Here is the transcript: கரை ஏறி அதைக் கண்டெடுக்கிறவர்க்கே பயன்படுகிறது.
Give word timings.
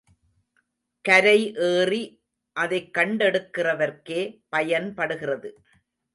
கரை 1.05 1.53
ஏறி 1.57 2.01
அதைக் 2.55 2.89
கண்டெடுக்கிறவர்க்கே 2.93 4.21
பயன்படுகிறது. 4.49 5.51